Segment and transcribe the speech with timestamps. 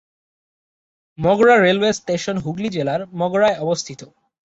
[1.17, 4.01] Mogra railway station Hooghly জেলার মগরায় অবস্থিত।